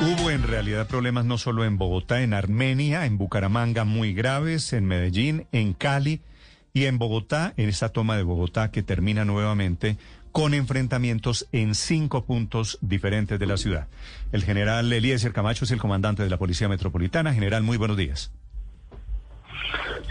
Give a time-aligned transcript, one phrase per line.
[0.00, 4.84] Hubo en realidad problemas no solo en Bogotá, en Armenia, en Bucaramanga muy graves, en
[4.84, 6.20] Medellín, en Cali
[6.72, 9.98] y en Bogotá, en esta toma de Bogotá que termina nuevamente
[10.30, 13.88] con enfrentamientos en cinco puntos diferentes de la ciudad.
[14.30, 17.34] El general Eliezer Camacho es el comandante de la Policía Metropolitana.
[17.34, 18.30] General, muy buenos días.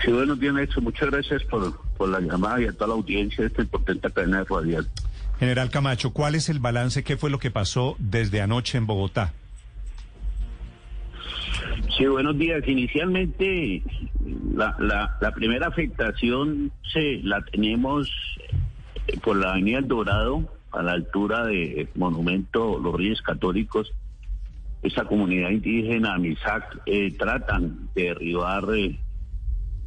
[0.03, 0.83] Sí, buenos días, Néstor.
[0.83, 4.39] Muchas gracias por, por la llamada y a toda la audiencia de esta importante cadena
[4.39, 4.89] de radial.
[5.39, 7.05] General Camacho, ¿cuál es el balance?
[7.05, 9.31] ¿Qué fue lo que pasó desde anoche en Bogotá?
[11.97, 12.61] Sí, buenos días.
[12.67, 13.81] Inicialmente,
[14.53, 14.75] la,
[15.19, 18.07] la, primera afectación se la tenemos
[19.07, 23.91] eh, por la Avenida El Dorado, a la altura del monumento Los Reyes Católicos.
[24.83, 28.99] Esa comunidad indígena, MISAC, eh, tratan de derribar eh,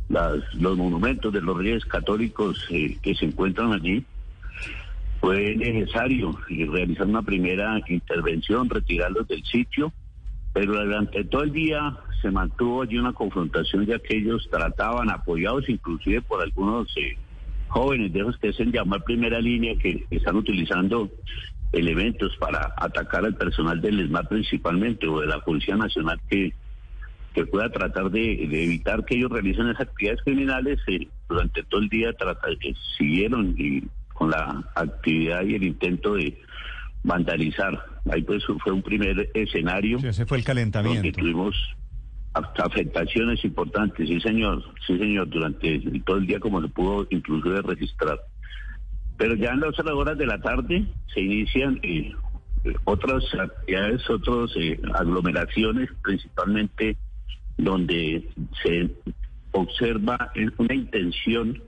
[0.08, 4.04] los monumentos de los Reyes Católicos que se encuentran allí.
[5.20, 9.92] Fue necesario realizar una primera intervención, retirarlos del sitio
[10.52, 16.22] pero durante todo el día se mantuvo allí una confrontación de aquellos trataban, apoyados inclusive
[16.22, 17.16] por algunos eh,
[17.68, 21.10] jóvenes de esos que se llamar primera línea, que están utilizando
[21.72, 26.52] elementos para atacar al personal del ESMAD principalmente o de la Policía Nacional que,
[27.32, 30.80] que pueda tratar de, evitar que ellos realicen esas actividades criminales.
[30.88, 36.14] Eh, durante todo el día trata, eh, siguieron y con la actividad y el intento
[36.14, 36.36] de
[37.02, 37.78] vandalizar.
[38.10, 39.98] Ahí pues fue un primer escenario.
[39.98, 41.02] ese fue el calentamiento.
[41.02, 41.56] Donde tuvimos
[42.34, 48.20] afectaciones importantes, sí señor, sí señor, durante todo el día como se pudo incluso registrar.
[49.16, 52.12] Pero ya en las horas de la tarde se inician eh,
[52.84, 56.96] otras actividades, otras eh, aglomeraciones, principalmente
[57.56, 58.28] donde
[58.62, 58.90] se
[59.52, 61.62] observa una intención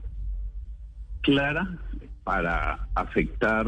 [1.23, 1.79] clara
[2.25, 3.67] para afectar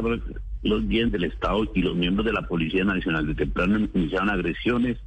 [0.65, 3.27] los bienes del Estado y los miembros de la Policía Nacional.
[3.27, 4.99] De temprano iniciaron agresiones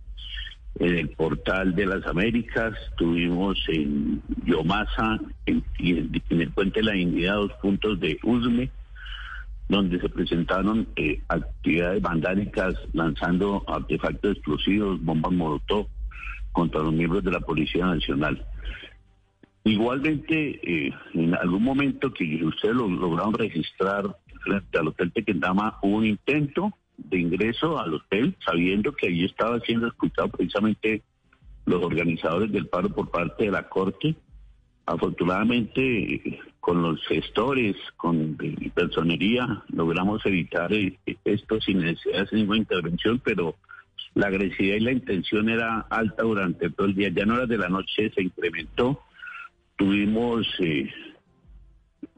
[0.80, 6.92] en el portal de las Américas, tuvimos en Yomasa en, en, el Puente de la
[6.92, 8.70] Dignidad dos puntos de Usme,
[9.68, 15.88] donde se presentaron eh, actividades vandálicas lanzando artefactos explosivos, bombas molotov
[16.52, 18.46] contra los miembros de la Policía Nacional.
[19.64, 24.16] Igualmente, eh, en algún momento que ustedes lo lograron registrar
[24.52, 29.88] al Hotel Tequendama hubo un intento de ingreso al hotel, sabiendo que allí estaba siendo
[29.88, 31.04] escuchado precisamente
[31.66, 34.16] los organizadores del paro por parte de la Corte.
[34.86, 38.38] Afortunadamente, con los gestores, con
[38.74, 43.56] personería, logramos evitar eh, esto sin necesidad de ninguna intervención, pero
[44.14, 47.10] la agresividad y la intención era alta durante todo el día.
[47.10, 49.02] Ya en horas de la noche se incrementó.
[49.76, 50.90] Tuvimos eh,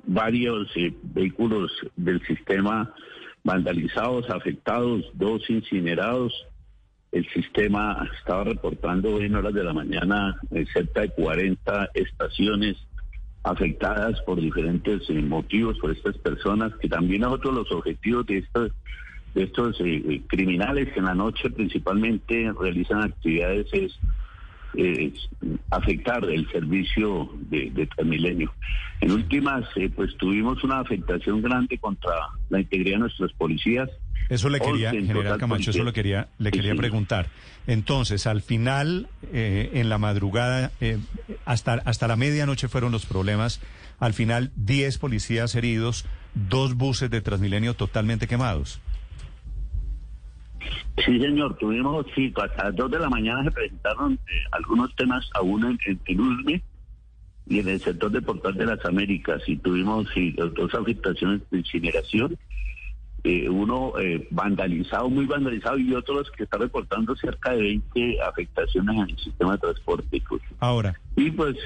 [0.10, 2.94] varios eh, vehículos del sistema
[3.44, 6.34] vandalizados, afectados, dos incinerados.
[7.12, 12.76] El sistema estaba reportando en horas de la mañana eh, cerca de 40 estaciones
[13.44, 18.26] afectadas por diferentes eh, motivos por estas personas, que también es otro de los objetivos
[18.26, 18.44] de
[19.36, 19.78] estos,
[20.28, 25.30] criminales que en la noche principalmente realizan actividades es
[25.70, 28.52] afectar el servicio de, de Transmilenio.
[29.02, 32.12] En últimas, eh, pues tuvimos una afectación grande contra
[32.50, 33.90] la integridad de nuestras policías.
[34.28, 37.28] Eso le quería, general Camacho, eso lo quería, le quería preguntar.
[37.66, 41.00] Entonces, al final, eh, en la madrugada, eh,
[41.46, 43.62] hasta, hasta la medianoche fueron los problemas.
[44.00, 46.06] Al final, 10 policías heridos,
[46.36, 48.82] dos buses de Transmilenio totalmente quemados.
[51.06, 55.28] Sí, señor, tuvimos, sí, hasta las 2 de la mañana se presentaron eh, algunos temas
[55.34, 56.62] aún en, en, USME
[57.50, 60.08] y en el sector de Portal de las Américas y tuvimos
[60.56, 62.38] dos afectaciones de incineración,
[63.24, 68.96] eh, uno eh, vandalizado, muy vandalizado y otros que está reportando cerca de 20 afectaciones
[68.96, 70.24] en el sistema de transporte.
[70.60, 71.00] Ahora.
[71.18, 71.58] Y pues,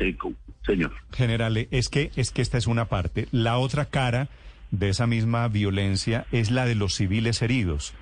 [0.66, 0.92] señor.
[1.12, 3.28] General, es que, es que esta es una parte.
[3.32, 4.30] La otra cara
[4.72, 7.94] de esa misma violencia es la de los civiles heridos.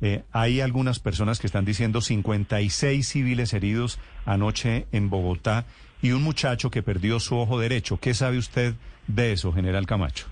[0.00, 5.66] Eh, hay algunas personas que están diciendo 56 civiles heridos anoche en Bogotá
[6.02, 7.98] y un muchacho que perdió su ojo derecho.
[7.98, 8.74] ¿Qué sabe usted
[9.06, 10.26] de eso, general Camacho?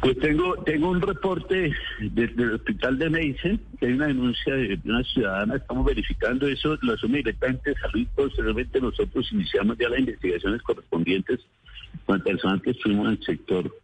[0.00, 4.78] Pues tengo tengo un reporte desde el hospital de Meisen, que hay una denuncia de
[4.84, 10.62] una ciudadana, estamos verificando eso, lo asume directamente salud posteriormente nosotros iniciamos ya las investigaciones
[10.62, 11.40] correspondientes
[12.04, 13.74] con el personal que estuvimos en el sector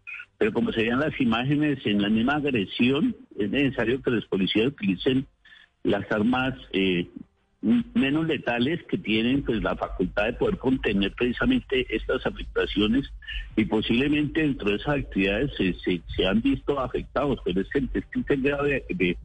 [0.42, 4.66] pero como se veían las imágenes en la misma agresión, es necesario que los policías
[4.66, 5.24] utilicen
[5.84, 7.06] las armas eh,
[7.94, 13.08] menos letales que tienen pues la facultad de poder contener precisamente estas afectaciones
[13.54, 18.42] y posiblemente dentro de esas actividades se, se, han visto afectados, pero es que el
[18.42, 19.16] grave de,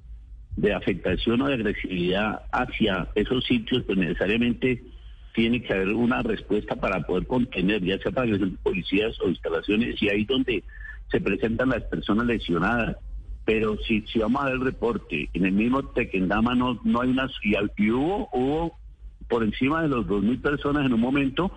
[0.56, 4.84] de afectación o de agresividad hacia esos sitios, pues necesariamente
[5.34, 10.00] tiene que haber una respuesta para poder contener, ya sea para que policías o instalaciones,
[10.00, 10.64] y ahí donde
[11.12, 12.98] se presentan las personas lesionadas.
[13.46, 17.10] Pero si, si vamos a ver el reporte, en el mismo Tequendama no, no hay
[17.10, 17.30] una...
[17.78, 18.78] Y, hubo, hubo
[19.30, 21.52] por encima de los 2.000 personas en un momento,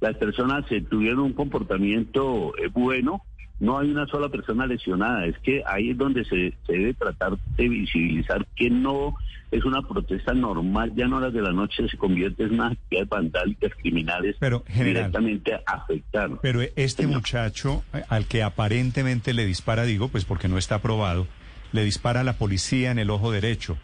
[0.00, 3.22] las personas se tuvieron un comportamiento eh, bueno,
[3.60, 5.26] no hay una sola persona lesionada.
[5.26, 9.16] Es que ahí es donde se, debe tratar de visibilizar que no
[9.50, 13.08] es una protesta normal, ya en horas de la noche se convierte en una actividad
[13.08, 16.30] vandálicas criminales pero, directamente afectar.
[16.42, 21.26] Pero este muchacho eh, al que aparentemente le dispara, digo, pues porque no está aprobado,
[21.72, 23.78] le dispara a la policía en el ojo derecho.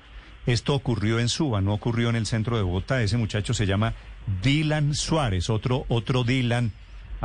[0.46, 3.02] Esto ocurrió en Suba, no ocurrió en el centro de Bogotá.
[3.02, 3.94] Ese muchacho se llama
[4.42, 6.72] Dylan Suárez, otro, otro Dylan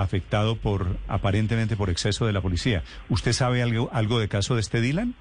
[0.01, 2.83] afectado por aparentemente por exceso de la policía.
[3.09, 5.15] ¿Usted sabe algo, algo de caso de este Dylan?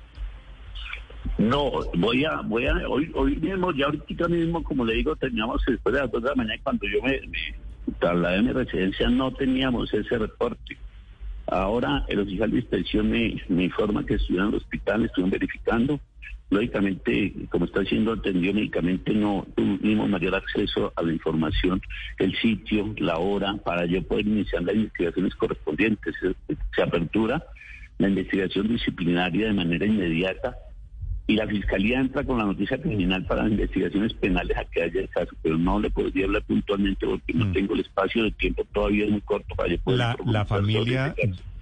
[1.37, 5.63] No, voy a, voy a, hoy, hoy mismo, ya ahorita mismo, como le digo, teníamos
[5.67, 9.09] después de las dos de la mañana, cuando yo me, me trasladé a mi residencia,
[9.09, 10.77] no teníamos ese reporte.
[11.47, 16.01] Ahora el oficial de inspección me, me informa que estuvieron en el hospital, estuvieron verificando,
[16.51, 21.83] Lógicamente, como está siendo atendido médicamente, no tuvimos mayor acceso a la información,
[22.19, 26.15] el sitio, la hora, para yo poder iniciar las investigaciones correspondientes.
[26.75, 27.45] Se, apertura
[27.99, 30.57] la investigación disciplinaria de manera inmediata
[31.27, 35.09] y la fiscalía entra con la noticia criminal para investigaciones penales a que haya el
[35.11, 37.53] caso, pero no le podría hablar puntualmente porque no mm.
[37.53, 39.99] tengo el espacio de tiempo todavía es muy corto para yo poder.
[39.99, 41.15] La, la familia,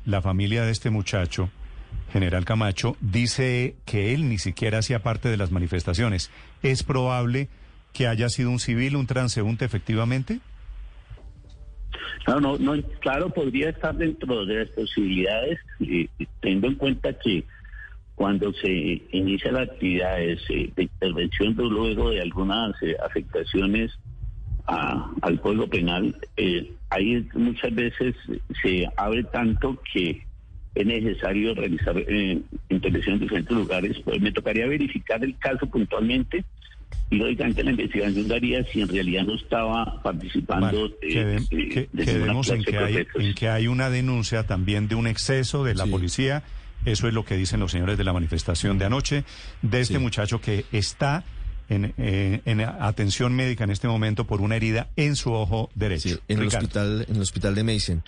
[0.05, 1.50] la familia de este muchacho
[2.16, 6.30] general Camacho, dice que él ni siquiera hacía parte de las manifestaciones.
[6.62, 7.48] ¿Es probable
[7.92, 10.40] que haya sido un civil, un transeúnte efectivamente?
[12.26, 16.08] No, no, no, claro, podría estar dentro de las posibilidades, eh,
[16.40, 17.44] teniendo en cuenta que
[18.14, 23.92] cuando se inicia la actividad de intervención luego de algunas eh, afectaciones
[24.66, 28.16] al código penal, eh, ahí muchas veces
[28.62, 30.25] se abre tanto que
[30.76, 32.38] es necesario realizar eh,
[32.69, 36.44] intervención en diferentes lugares, pues me tocaría verificar el caso puntualmente
[37.08, 42.76] y lógicamente la investigación daría si en realidad no estaba participando de, quedemos en que,
[42.76, 46.43] hay, en que hay una denuncia también de un exceso de la policía.
[46.84, 49.25] Eso es lo que dicen los señores de la manifestación de anoche
[49.62, 51.25] de este muchacho que está
[51.69, 56.20] en, eh, en, atención médica en este momento por una herida en su ojo derecho.
[56.28, 58.05] en, el hospital, en el hospital de Mason.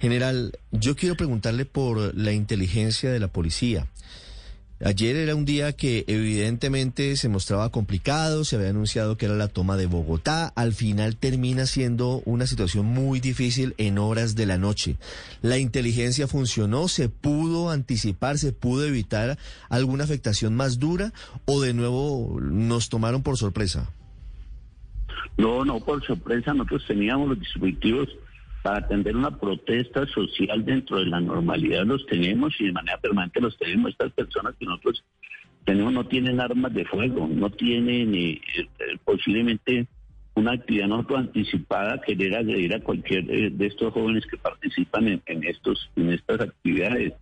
[0.00, 3.86] General, yo quiero preguntarle por la inteligencia de la policía.
[4.84, 9.48] Ayer era un día que evidentemente se mostraba complicado, se había anunciado que era la
[9.48, 14.58] toma de Bogotá, al final termina siendo una situación muy difícil en horas de la
[14.58, 14.96] noche.
[15.40, 16.88] ¿La inteligencia funcionó?
[16.88, 18.36] ¿Se pudo anticipar?
[18.36, 19.38] ¿Se pudo evitar
[19.70, 21.14] alguna afectación más dura?
[21.46, 23.90] ¿O de nuevo nos tomaron por sorpresa?
[25.38, 28.10] No, no, por sorpresa, nosotros teníamos los dispositivos
[28.66, 33.40] para atender una protesta social dentro de la normalidad los tenemos y de manera permanente
[33.40, 33.92] los tenemos.
[33.92, 35.04] Estas personas que nosotros
[35.64, 39.86] tenemos no tienen armas de fuego, no tienen eh, eh, posiblemente
[40.34, 45.44] una actividad no anticipada querer agredir a cualquier eh, de estos jóvenes que participan en,
[45.44, 47.12] estos en estas actividades.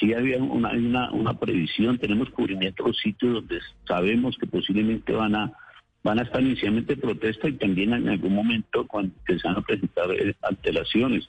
[0.00, 5.12] Sí había una, una, una previsión, tenemos cubrimiento de los sitios donde sabemos que posiblemente
[5.12, 5.52] van a
[6.04, 10.10] van a estar inicialmente protesta y también en algún momento cuando se van a presentar
[10.12, 11.28] eh, alteraciones.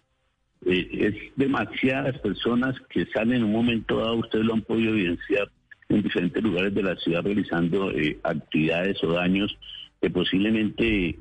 [0.66, 5.50] Eh, es demasiadas personas que salen en un momento dado, ustedes lo han podido evidenciar
[5.88, 9.58] en diferentes lugares de la ciudad realizando eh, actividades o daños
[10.02, 11.18] que posiblemente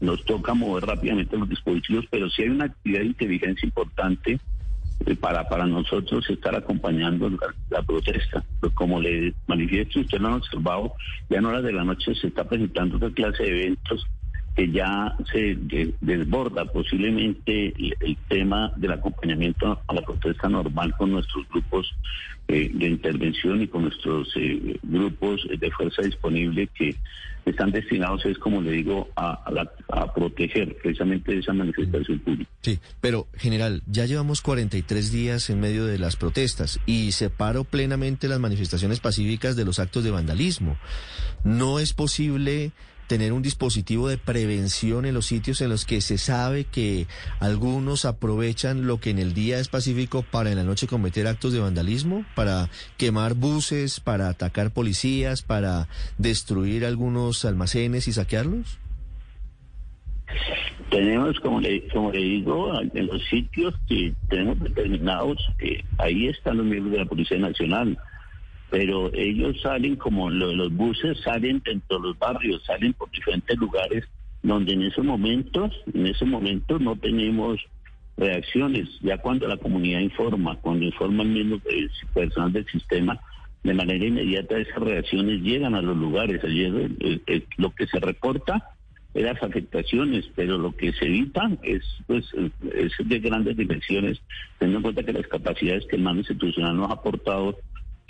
[0.00, 4.38] nos toca mover rápidamente los dispositivos, pero si hay una actividad de inteligencia importante eh,
[5.20, 7.30] para, para nosotros estar acompañando
[7.70, 8.44] la, protesta.
[8.60, 10.94] Pero como le manifiesto, usted lo han observado,
[11.28, 14.06] ya en horas de la noche se está presentando otra clase de eventos
[14.60, 15.56] que ya se
[16.02, 21.90] desborda posiblemente el, tema del acompañamiento a la protesta normal con nuestros grupos
[22.46, 26.94] eh, de intervención y con nuestros eh, grupos de fuerza disponible que
[27.46, 29.42] están destinados, es como le digo, a,
[29.88, 32.50] a, proteger precisamente esa manifestación pública.
[32.60, 38.28] Sí, pero general, ya llevamos 43 días en medio de las protestas y separo plenamente
[38.28, 40.76] las manifestaciones pacíficas de los actos de vandalismo.
[41.44, 42.72] No es posible
[43.10, 47.08] tener un dispositivo de prevención en los sitios en los que se sabe que
[47.40, 51.52] algunos aprovechan lo que en el día es pacífico para en la noche cometer actos
[51.52, 55.88] de vandalismo, para quemar buses, para atacar policías, para
[56.18, 58.78] destruir algunos almacenes y saquearlos?
[60.88, 65.50] Tenemos, como le, como le digo, en los sitios que tenemos determinados,
[65.98, 67.98] ahí están los miembros de la Policía Nacional
[68.70, 74.04] pero ellos salen como los buses salen dentro de los barrios, salen por diferentes lugares
[74.42, 77.60] donde en esos momentos, en esos momentos no tenemos
[78.16, 83.20] reacciones, ya cuando la comunidad informa, cuando informan mismo el personal del sistema,
[83.62, 86.42] de manera inmediata esas reacciones llegan a los lugares.
[86.44, 86.90] Ayer
[87.56, 88.70] lo que se reporta
[89.12, 92.24] es las afectaciones, pero lo que se evita es, pues,
[92.74, 94.20] es de grandes dimensiones,
[94.58, 97.58] teniendo en cuenta que las capacidades que el mando institucional nos ha aportado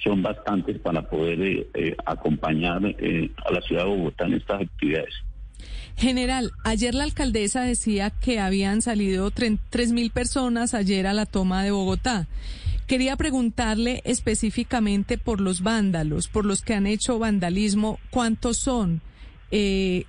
[0.03, 4.63] son bastantes para poder eh, eh, acompañar eh, a la ciudad de Bogotá en estas
[4.63, 5.15] actividades.
[5.97, 11.63] General, ayer la alcaldesa decía que habían salido tres mil personas ayer a la toma
[11.63, 12.27] de Bogotá.
[12.87, 19.03] Quería preguntarle específicamente por los vándalos, por los que han hecho vandalismo, ¿cuántos son?
[19.53, 20.05] Eh,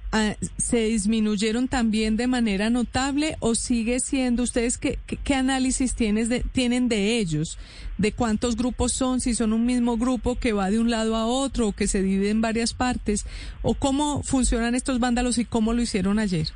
[0.58, 6.42] se disminuyeron también de manera notable o sigue siendo, ustedes qué, qué, análisis tienes de,
[6.42, 7.58] tienen de ellos,
[7.98, 11.26] de cuántos grupos son, si son un mismo grupo que va de un lado a
[11.26, 13.26] otro o que se divide en varias partes,
[13.64, 16.48] o cómo funcionan estos vándalos y cómo lo hicieron ayer.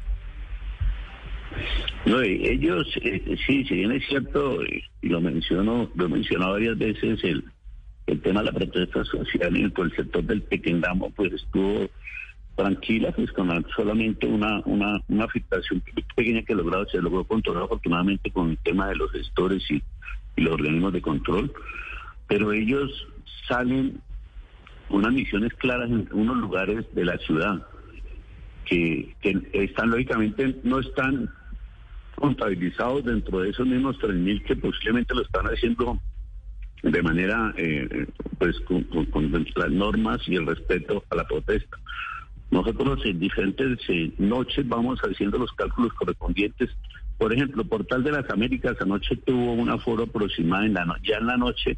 [2.06, 4.60] No, ellos, eh, sí, si bien es cierto,
[5.02, 7.44] y lo menciono, lo he mencionado varias veces, el,
[8.06, 10.82] el tema de la protesta social y el, el sector del pequeño
[11.16, 11.90] pues estuvo
[12.56, 15.84] tranquila, pues con solamente una, una, una afectación
[16.16, 19.82] pequeña que logrado, se logró controlar afortunadamente con el tema de los gestores y,
[20.38, 21.54] los organismos de control,
[22.28, 22.92] pero ellos
[23.48, 24.02] salen
[24.90, 27.66] unas misiones claras en unos lugares de la ciudad
[28.66, 31.30] que, que están lógicamente no están
[32.16, 36.02] contabilizados dentro de esos mismos 3.000 que posiblemente lo están haciendo
[36.82, 38.08] de manera eh,
[38.38, 41.78] pues con, con, las normas y el respeto a la protesta.
[42.52, 46.70] Nosotros en diferentes eh, noches vamos haciendo los cálculos correspondientes.
[47.18, 51.28] Por ejemplo, Portal de las Américas anoche tuvo un aforo aproximado en la ya en
[51.28, 51.78] la noche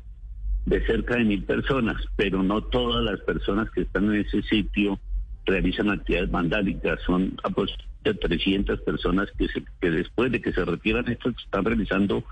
[0.65, 4.99] de cerca de mil personas, pero no todas las personas que están en ese sitio
[5.45, 6.99] realizan actividades vandálicas.
[7.05, 9.47] Son aproximadamente 300 personas que,
[9.79, 12.23] que después de que se retiran estos están realizando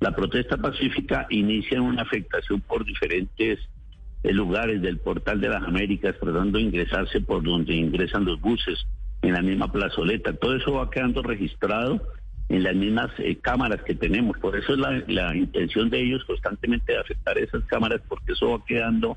[0.00, 3.60] la protesta pacífica, inician una afectación por diferentes
[4.32, 8.86] lugares del portal de las Américas tratando de ingresarse por donde ingresan los buses,
[9.28, 10.34] en la misma plazoleta.
[10.34, 12.00] Todo eso va quedando registrado
[12.48, 14.38] en las mismas eh, cámaras que tenemos.
[14.38, 18.50] Por eso es la, la, intención de ellos constantemente de afectar esas cámaras, porque eso
[18.50, 19.16] va quedando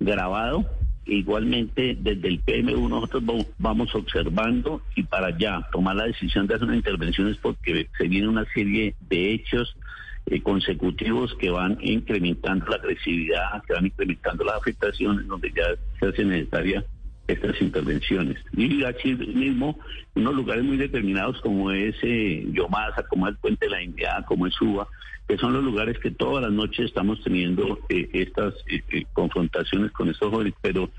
[0.00, 0.66] grabado.
[1.06, 6.66] Igualmente, desde el PM1 nosotros vamos observando y para allá tomar la decisión de hacer
[6.66, 9.76] una intervención es porque se viene una serie de hechos
[10.26, 15.64] eh, consecutivos que van incrementando la agresividad, que van incrementando las afectaciones, donde ya
[16.00, 16.84] se hace necesaria
[17.26, 18.38] estas intervenciones.
[18.52, 19.78] Y aquí mismo,
[20.14, 24.24] unos lugares muy determinados como es eh, Yomasa, como es el Puente de la India,
[24.26, 24.86] como es Suba,
[25.26, 30.10] que son los lugares que todas las noches estamos teniendo eh, estas eh, confrontaciones con
[30.10, 30.90] estos jóvenes, pero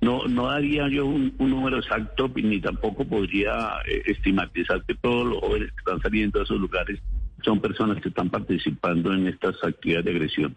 [0.00, 5.70] no, no daría yo un, número exacto ni tampoco podría estigmatizar que todos los jóvenes
[5.72, 7.00] que están saliendo a esos lugares
[7.44, 10.56] son personas que están participando en estas actividades de agresión.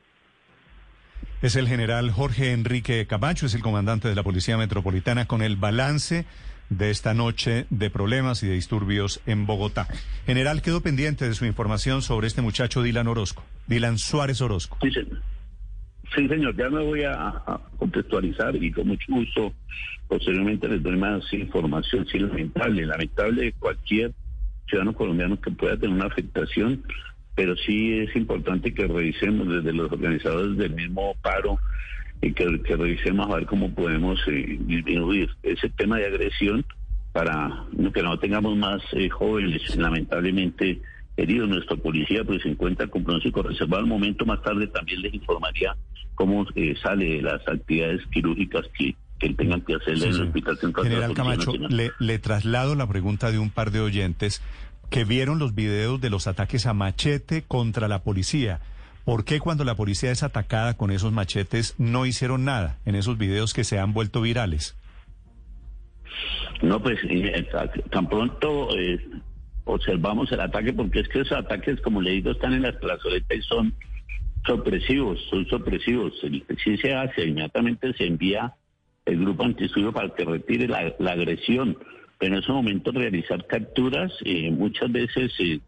[1.41, 5.55] Es el general Jorge Enrique Camacho, es el comandante de la Policía Metropolitana con el
[5.55, 6.25] balance
[6.69, 9.87] de esta noche de problemas y de disturbios en Bogotá.
[10.25, 14.77] General, quedo pendiente de su información sobre este muchacho Dylan Orozco, Dylan Suárez Orozco.
[14.81, 15.21] Sí, señor.
[16.15, 17.41] Sí, señor, ya me voy a,
[17.77, 19.53] contextualizar y con mucho gusto
[20.07, 22.05] posteriormente les doy más información.
[22.07, 24.13] Sí, lamentable, lamentable cualquier
[24.71, 26.83] ciudadanos colombianos que pueda tener una afectación,
[27.35, 31.59] pero sí es importante que revisemos desde los organizadores del mismo paro
[32.21, 36.65] y que, revisemos a ver cómo podemos eh, disminuir ese tema de agresión
[37.11, 40.81] para que no tengamos más eh, jóvenes lamentablemente
[41.17, 41.49] heridos.
[41.49, 43.83] Nuestra policía pues se encuentra con pronóstico reservado.
[43.83, 45.75] Al momento más tarde también les informaría
[46.15, 50.57] cómo eh, sale de las actividades quirúrgicas que que tengan que hacerle en el Hospital
[50.57, 50.85] Central.
[50.87, 54.41] General Camacho, le, le traslado la pregunta de un par de oyentes
[54.89, 58.59] que vieron los videos de los ataques a machete contra la policía.
[59.05, 63.17] ¿Por qué cuando la policía es atacada con esos machetes no hicieron nada en esos
[63.17, 64.75] videos que se han vuelto virales?
[66.61, 67.47] No, pues eh,
[67.89, 68.99] tan pronto eh,
[69.65, 73.37] observamos el ataque, porque es que esos ataques, como le digo, están en las plazoletas
[73.37, 73.73] y son
[74.45, 76.13] sorpresivos, son sorpresivos.
[76.63, 78.53] Si se hace, inmediatamente se envía
[79.05, 81.77] el grupo antisuyo para que retire la, agresión.
[82.17, 85.59] Pero en ese momento realizar capturas eh, muchas veces se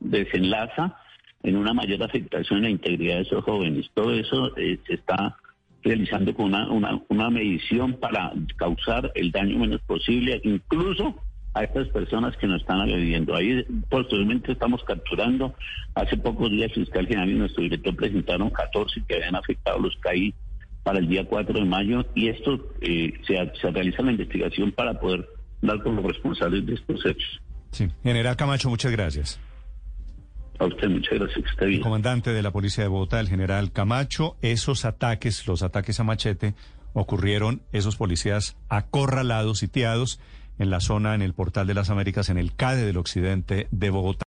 [0.00, 0.96] desenlaza
[1.42, 3.86] en una mayor afectación en la integridad de esos jóvenes.
[3.92, 5.36] Todo eso eh, se está
[5.82, 11.20] realizando con una, una, una medición para causar el daño menos posible, incluso
[11.54, 13.34] a estas personas que nos están agrediendo.
[13.34, 15.54] Ahí posteriormente estamos capturando.
[15.94, 19.96] Hace pocos días el fiscal general y nuestro director presentaron 14 que habían afectado los
[19.98, 20.34] CAI
[20.84, 25.00] para el día 4 de mayo y esto eh, se, se realiza la investigación para
[25.00, 25.26] poder
[25.62, 27.40] dar con los responsables de estos hechos.
[27.72, 27.88] Sí.
[28.04, 29.40] General Camacho, muchas gracias.
[30.60, 31.78] A usted muchas gracias, que esté bien.
[31.78, 36.04] El comandante de la Policía de Bogotá, el general Camacho, esos ataques, los ataques a
[36.04, 36.54] machete,
[36.92, 40.20] ocurrieron esos policías acorralados, sitiados
[40.58, 43.90] en la zona, en el Portal de las Américas, en el CADE del occidente de
[43.90, 44.22] Bogotá.